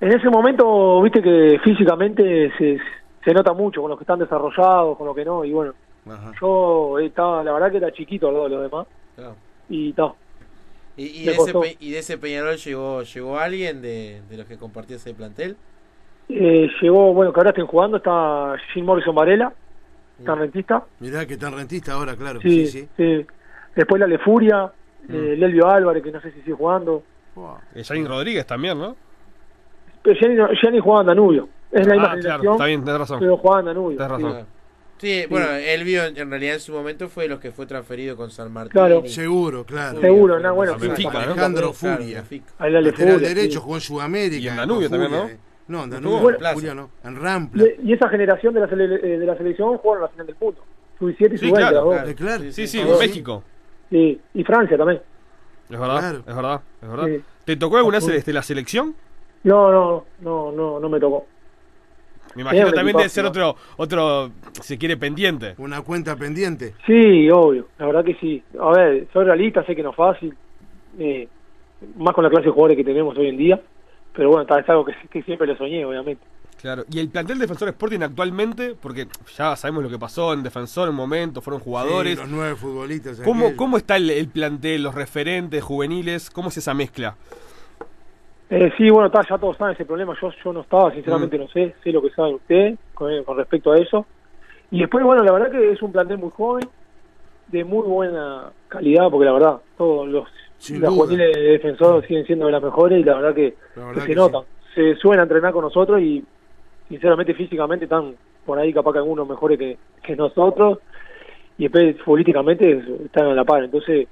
En 0.00 0.12
ese 0.12 0.28
momento, 0.28 1.00
viste 1.02 1.22
que 1.22 1.58
físicamente 1.62 2.52
se, 2.58 2.78
se 3.24 3.32
nota 3.32 3.52
mucho 3.52 3.80
con 3.80 3.90
los 3.90 3.98
que 3.98 4.02
están 4.02 4.18
desarrollados, 4.18 4.98
con 4.98 5.06
los 5.06 5.16
que 5.16 5.24
no, 5.24 5.44
y 5.44 5.52
bueno, 5.52 5.72
Ajá. 6.06 6.32
yo 6.40 6.98
estaba, 6.98 7.42
la 7.44 7.52
verdad 7.52 7.70
que 7.70 7.76
era 7.78 7.92
chiquito 7.92 8.28
al 8.28 8.34
lado 8.34 8.44
de 8.48 8.50
los 8.56 8.62
demás, 8.62 8.86
Claro. 9.16 9.36
y 9.70 9.90
está. 9.90 10.12
¿Y, 10.96 11.22
y 11.22 11.24
de 11.26 11.32
ese. 11.32 11.52
Pe- 11.52 11.76
y 11.80 11.90
de 11.90 11.98
ese 11.98 12.18
Peñarol 12.18 12.56
llegó 12.56 13.02
llegó 13.02 13.38
alguien 13.38 13.82
de, 13.82 14.22
de 14.28 14.36
los 14.36 14.46
que 14.46 14.56
compartió 14.56 14.96
ese 14.96 15.12
plantel? 15.14 15.56
Eh, 16.28 16.68
llegó, 16.80 17.12
bueno, 17.12 17.32
que 17.32 17.40
ahora 17.40 17.50
estén 17.50 17.66
jugando, 17.66 17.96
está 17.98 18.54
Jim 18.72 18.84
Morrison 18.84 19.14
Varela, 19.14 19.52
está 20.18 20.34
rentista. 20.34 20.84
Mirá 21.00 21.26
que 21.26 21.36
tan 21.36 21.54
rentista 21.54 21.92
ahora, 21.92 22.16
claro. 22.16 22.40
Sí, 22.40 22.66
Sí, 22.66 22.66
sí. 22.66 22.88
sí. 22.96 23.26
Después 23.74 24.00
la 24.00 24.06
Lefuria, 24.06 24.70
eh, 25.08 25.34
Lelvio 25.36 25.68
Álvarez, 25.68 26.02
que 26.02 26.12
no 26.12 26.20
sé 26.20 26.30
si 26.30 26.40
sigue 26.42 26.54
jugando. 26.54 27.02
Wow. 27.34 27.56
Eh, 27.74 28.04
Rodríguez 28.06 28.46
también, 28.46 28.78
¿no? 28.78 28.94
Pero 30.02 30.16
Gianni, 30.54 30.78
jugaba 30.78 31.00
en 31.02 31.06
Danubio. 31.08 31.48
Es 31.72 31.86
la 31.86 31.94
misma 31.94 32.08
Ah, 32.08 32.10
claro, 32.10 32.22
generación, 32.22 32.52
está 32.54 32.64
bien, 32.66 32.84
tenés 32.84 32.98
razón. 33.00 33.18
pero 33.18 33.36
jugaba 33.36 33.60
en 33.60 33.66
Danubio. 33.66 33.96
Tenés 33.98 34.06
sí. 34.06 34.12
razón. 34.22 34.30
Claro. 34.30 34.46
Sí, 35.04 35.26
bueno, 35.28 35.50
él 35.52 35.84
vio 35.84 36.04
en 36.04 36.30
realidad 36.30 36.54
en 36.54 36.60
su 36.60 36.72
momento 36.72 37.08
fue 37.08 37.24
de 37.24 37.28
los 37.30 37.40
que 37.40 37.50
fue 37.52 37.66
transferido 37.66 38.16
con 38.16 38.30
San 38.30 38.50
Martín. 38.52 38.72
Claro. 38.72 39.02
Seguro, 39.06 39.64
claro. 39.64 39.96
Furia, 39.96 40.08
Seguro, 40.08 40.34
Furia, 40.34 40.48
no, 40.48 40.54
bueno, 40.54 40.78
sí, 40.78 40.86
Benfica, 40.86 41.12
¿no? 41.12 41.18
Alejandro 41.18 41.72
Claro, 41.72 41.96
Furia. 41.98 42.24
La 42.58 42.70
Lateral 42.70 42.84
Lefuria. 42.84 43.28
derecho, 43.28 43.58
sí. 43.58 43.62
jugó 43.62 43.74
en 43.74 43.80
Sudamérica. 43.80 44.36
Y 44.44 44.48
en 44.48 44.56
Danubio 44.56 44.88
también, 44.90 45.10
Furia, 45.10 45.24
¿no? 45.26 45.30
eh. 45.30 45.38
No, 45.68 45.84
en 45.84 45.90
Danubio, 45.90 46.30
en 46.30 46.36
Plaza. 46.36 46.54
Furia 46.54 46.74
no. 46.74 46.90
En 47.04 47.16
Rampla. 47.20 47.64
Y, 47.82 47.88
y 47.90 47.92
esa 47.92 48.08
generación 48.08 48.54
de 48.54 48.60
la, 48.60 48.68
sele- 48.68 49.00
eh, 49.02 49.18
de 49.18 49.26
la 49.26 49.36
selección 49.36 49.76
jugaron 49.78 50.02
la 50.02 50.08
final 50.08 50.26
del 50.26 50.36
punto. 50.36 50.62
Sub-17 50.98 51.34
y 51.34 51.38
Sí, 51.38 51.46
sub-20. 51.48 51.56
claro, 51.56 51.90
claro. 51.90 52.14
Claro. 52.14 52.42
Sí, 52.44 52.52
sí, 52.52 52.66
sí. 52.66 52.80
en 52.80 52.98
México. 52.98 53.44
Sí, 53.90 54.20
y 54.34 54.44
Francia 54.44 54.76
también. 54.78 55.00
Es 55.70 55.78
verdad, 55.78 55.98
Claro. 56.00 56.18
es 56.26 56.36
verdad, 56.36 56.60
es 56.82 56.88
verdad. 56.88 57.06
Sí. 57.06 57.22
¿Te 57.44 57.56
tocó 57.56 57.76
alguna 57.78 57.98
vez 57.98 58.08
este, 58.08 58.32
la 58.32 58.42
selección? 58.42 58.94
No, 59.42 59.70
no, 59.70 60.04
no, 60.20 60.52
no, 60.52 60.80
no 60.80 60.88
me 60.88 60.98
tocó. 61.00 61.26
Me 62.34 62.42
imagino 62.42 62.72
también 62.72 62.96
debe 62.96 63.08
ser 63.08 63.24
otro, 63.26 63.56
otro, 63.76 64.30
si 64.62 64.76
quiere, 64.78 64.96
pendiente. 64.96 65.54
Una 65.58 65.82
cuenta 65.82 66.16
pendiente. 66.16 66.74
Sí, 66.86 67.28
obvio, 67.30 67.68
la 67.78 67.86
verdad 67.86 68.04
que 68.04 68.14
sí. 68.16 68.42
A 68.60 68.70
ver, 68.70 69.06
soy 69.12 69.24
realista, 69.24 69.64
sé 69.64 69.74
que 69.76 69.82
no 69.82 69.90
es 69.90 69.96
fácil, 69.96 70.34
eh, 70.98 71.28
más 71.96 72.14
con 72.14 72.24
la 72.24 72.30
clase 72.30 72.46
de 72.46 72.50
jugadores 72.52 72.76
que 72.76 72.84
tenemos 72.84 73.16
hoy 73.18 73.28
en 73.28 73.36
día, 73.36 73.60
pero 74.14 74.28
bueno, 74.28 74.42
está- 74.42 74.60
es 74.60 74.68
algo 74.68 74.84
que, 74.84 74.94
que 75.10 75.22
siempre 75.22 75.46
lo 75.46 75.56
soñé, 75.56 75.84
obviamente. 75.84 76.22
Claro. 76.60 76.84
Y 76.90 76.98
el 76.98 77.08
plantel 77.10 77.38
Defensor 77.38 77.68
Sporting 77.68 78.00
actualmente, 78.00 78.74
porque 78.80 79.06
ya 79.36 79.54
sabemos 79.54 79.82
lo 79.82 79.90
que 79.90 79.98
pasó 79.98 80.32
en 80.32 80.42
Defensor 80.42 80.84
en 80.84 80.90
un 80.90 80.96
momento, 80.96 81.42
fueron 81.42 81.60
jugadores. 81.60 82.14
Sí, 82.14 82.20
los 82.20 82.30
nueve 82.30 82.54
futbolistas. 82.56 83.20
¿Cómo. 83.20 83.54
¿Cómo 83.54 83.76
está 83.76 83.96
el, 83.96 84.08
el 84.08 84.28
plantel, 84.28 84.82
los 84.82 84.94
referentes 84.94 85.62
juveniles? 85.62 86.30
¿Cómo 86.30 86.48
es 86.48 86.56
esa 86.56 86.72
mezcla? 86.72 87.16
Eh, 88.56 88.72
sí, 88.76 88.88
bueno, 88.88 89.06
está, 89.06 89.20
ya 89.28 89.36
todos 89.36 89.56
saben 89.56 89.74
ese 89.74 89.84
problema, 89.84 90.14
yo, 90.20 90.30
yo 90.44 90.52
no 90.52 90.60
estaba, 90.60 90.90
Mm. 90.90 90.94
sinceramente 90.94 91.38
no 91.38 91.48
sé, 91.48 91.74
sé 91.82 91.90
lo 91.90 92.00
que 92.00 92.10
saben 92.10 92.34
ustedes 92.36 92.78
con, 92.94 93.24
con 93.24 93.36
respecto 93.36 93.72
a 93.72 93.78
eso. 93.78 94.06
Y 94.70 94.78
después, 94.80 95.04
bueno, 95.04 95.24
la 95.24 95.32
verdad 95.32 95.50
que 95.50 95.72
es 95.72 95.82
un 95.82 95.90
plantel 95.90 96.18
muy 96.18 96.30
joven, 96.30 96.68
de 97.48 97.64
muy 97.64 97.82
buena 97.86 98.52
calidad, 98.68 99.10
porque 99.10 99.24
la 99.26 99.32
verdad, 99.32 99.60
todos 99.76 100.08
los, 100.08 100.28
Sin 100.58 100.84
juveniles 100.84 101.32
de 101.34 101.42
defensor 101.42 102.06
siguen 102.06 102.24
siendo 102.26 102.46
de 102.46 102.52
las 102.52 102.62
mejores 102.62 103.00
y 103.00 103.04
la 103.04 103.14
verdad 103.14 103.34
que, 103.34 103.54
La 103.74 103.86
verdad 103.86 103.94
que 103.94 104.00
se 104.00 104.06
que 104.06 104.14
notan. 104.14 104.42
Se 104.74 104.94
suelen 104.96 105.20
a 105.20 105.22
entrenar 105.24 105.52
con 105.52 105.62
nosotros 105.62 106.00
y 106.00 106.24
sinceramente 106.88 107.34
físicamente 107.34 107.84
están 107.84 108.14
por 108.46 108.58
ahí 108.58 108.72
capaz 108.72 108.92
que 108.92 108.98
algunos 108.98 109.28
mejores 109.28 109.58
que, 109.58 109.78
que 110.02 110.16
nosotros 110.16 110.78
y 111.58 111.64
después 111.64 111.96
futbolísticamente 112.02 112.82
están 113.04 113.26
a 113.26 113.34
la 113.34 113.44
par. 113.44 113.64
Entonces 113.64 114.06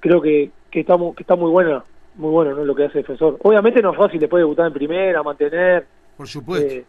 creo 0.00 0.20
que, 0.20 0.50
que, 0.70 0.80
estamos, 0.80 1.14
que 1.14 1.22
está 1.22 1.36
muy 1.36 1.50
buena 1.50 1.84
muy 2.16 2.30
bueno 2.30 2.54
¿no? 2.54 2.64
lo 2.64 2.74
que 2.74 2.84
hace 2.84 2.98
defensor. 2.98 3.38
Obviamente 3.42 3.80
no 3.82 3.92
es 3.92 3.96
fácil 3.98 4.20
después 4.20 4.40
debutar 4.40 4.66
en 4.66 4.72
primera, 4.72 5.22
mantener, 5.22 5.86
Por 6.16 6.28
supuesto. 6.28 6.66
eh, 6.72 6.84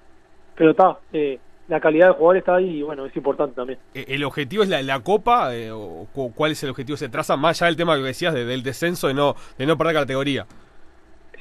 pero 0.56 0.72
está, 0.72 0.98
eh, 1.14 1.40
la 1.68 1.80
calidad 1.80 2.08
del 2.08 2.14
jugador 2.16 2.38
está 2.38 2.56
ahí 2.56 2.78
y 2.78 2.82
bueno, 2.84 3.06
es 3.06 3.16
importante 3.16 3.56
también. 3.56 3.80
Eh, 3.94 4.06
¿El 4.10 4.24
objetivo 4.24 4.64
es 4.64 4.70
la, 4.70 4.82
la 4.84 5.00
Copa? 5.00 5.56
eh, 5.56 5.72
o 5.72 6.06
cu- 6.14 6.32
¿Cuál 6.34 6.52
es 6.52 6.64
el 6.64 6.70
objetivo? 6.70 6.96
¿Se 6.98 7.10
traza 7.10 7.36
más 7.38 7.62
allá 7.62 7.68
del 7.70 7.76
tema 7.78 7.96
que 7.98 8.04
decías 8.04 8.34
de- 8.34 8.46
del 8.46 8.62
descenso, 8.64 9.08
de 9.08 9.14
no, 9.16 9.36
de 9.58 9.66
no 9.66 9.78
perder 9.78 9.96
categoría? 9.96 10.46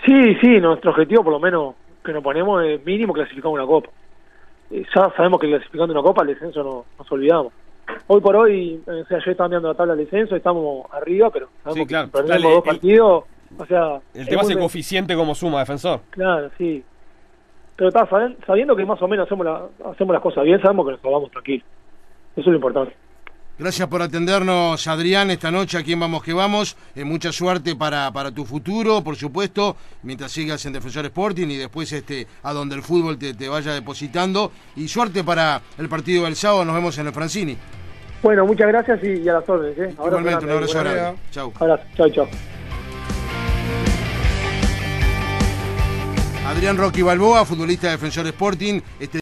Sí, 0.05 0.35
sí, 0.41 0.61
nuestro 0.61 0.91
objetivo 0.91 1.23
por 1.25 1.33
lo 1.33 1.41
menos 1.41 1.75
que 2.05 2.13
nos 2.13 2.23
ponemos 2.23 2.63
es 2.65 2.85
mínimo 2.85 3.13
clasificar 3.13 3.51
una 3.51 3.67
copa. 3.67 3.91
Ya 4.71 5.13
sabemos 5.17 5.41
que 5.41 5.49
clasificando 5.49 5.93
una 5.93 6.03
copa 6.03 6.23
el 6.23 6.29
descenso 6.29 6.63
no 6.63 6.85
nos 6.99 7.13
olvidamos. 7.13 7.53
Hoy 8.07 8.21
por 8.21 8.35
hoy, 8.35 8.83
o 8.87 9.05
sea, 9.07 9.19
yo 9.25 9.31
estaba 9.31 9.49
mirando 9.49 9.69
la 9.69 9.75
tabla 9.75 9.95
del 9.95 10.05
descenso, 10.07 10.35
estamos 10.37 10.87
arriba, 10.93 11.31
pero 11.31 11.49
sabemos 11.63 11.79
Sí, 11.83 11.87
claro. 11.87 12.07
que 12.07 12.13
perdemos 12.13 12.43
Dale, 12.43 12.55
dos 12.55 12.65
el- 12.65 12.71
partidos, 12.71 13.25
o 13.59 13.67
sea... 13.67 14.01
El 14.15 14.29
tema 14.29 14.43
es 14.43 14.51
el 14.51 14.59
coeficiente 14.59 15.15
como 15.15 15.35
suma, 15.35 15.61
Defensor. 15.61 16.01
Claro, 16.11 16.51
sí. 16.59 16.83
Pero 17.77 17.89
está, 17.89 18.09
sabiendo 18.47 18.77
que 18.77 18.85
más 18.85 19.01
o 19.03 19.09
menos 19.09 19.27
hacemos, 19.27 19.45
la- 19.47 19.67
hacemos 19.91 20.13
las 20.13 20.23
cosas 20.23 20.45
bien, 20.45 20.61
sabemos 20.63 20.87
que 20.87 20.93
nos 20.93 21.03
vamos 21.03 21.31
tranquilos. 21.31 21.67
Eso 22.37 22.41
es 22.41 22.47
lo 22.47 22.55
importante. 22.55 22.95
Gracias 23.57 23.87
por 23.87 24.03
atendernos, 24.03 24.85
Adrián, 24.89 25.31
esta 25.31 25.49
noche 25.53 25.79
aquí 25.79 25.93
en 25.93 26.01
Vamos 26.01 26.25
que 26.25 26.33
Vamos. 26.33 26.77
Eh, 26.97 27.05
mucha 27.05 27.31
suerte 27.31 27.77
para, 27.77 28.11
para 28.13 28.33
tu 28.33 28.45
futuro, 28.45 29.03
por 29.05 29.15
supuesto, 29.15 29.77
mientras 30.03 30.33
sigas 30.33 30.67
en 30.67 30.73
Defensor 30.73 31.05
Sporting 31.05 31.47
y 31.47 31.57
después 31.57 31.93
este 31.93 32.27
a 32.43 32.53
donde 32.53 32.75
el 32.75 32.83
fútbol 32.83 33.17
te, 33.17 33.33
te 33.33 33.49
vaya 33.49 33.73
depositando. 33.73 34.51
Y 34.75 34.89
suerte 34.89 35.23
para 35.23 35.61
el 35.79 35.89
partido 35.89 36.25
del 36.25 36.35
sábado, 36.35 36.65
nos 36.65 36.75
vemos 36.75 36.99
en 36.99 37.07
el 37.07 37.13
Francini. 37.13 37.57
Bueno, 38.25 38.45
muchas 38.45 38.67
gracias 38.67 38.99
y, 39.05 39.21
y 39.23 39.29
a 39.29 39.35
las 39.35 39.49
órdenes. 39.49 39.79
¿eh? 39.79 39.91
Igualmente, 39.93 40.45
un 40.47 40.51
abrazo 40.51 40.81
grande. 40.81 41.19
Chau. 41.31 41.53
Abrazo. 41.61 41.85
Chao, 41.97 42.09
chao. 42.11 42.27
Adrián 46.47 46.77
Rocky 46.77 47.01
Balboa, 47.01 47.47
futbolista 47.47 47.87
de 47.87 47.93
Defensor 47.93 48.27
Sporting. 48.27 48.81
Este 49.01 49.13